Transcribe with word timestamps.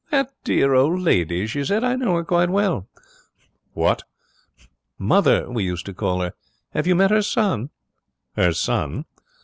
'That 0.09 0.31
dear 0.43 0.73
old 0.73 0.99
lady?' 0.99 1.45
she 1.45 1.63
said.' 1.63 1.83
I 1.83 1.95
know 1.95 2.15
her 2.15 2.23
quite 2.23 2.49
well.' 2.49 2.87
'What!' 3.73 4.01
'"Mother" 4.97 5.47
we 5.51 5.63
used 5.63 5.85
to 5.85 5.93
call 5.93 6.21
her. 6.21 6.33
Have 6.73 6.87
you 6.87 6.95
met 6.95 7.11
her 7.11 7.21
son?' 7.21 7.69
'Her 8.35 8.51
son?' 8.51 9.05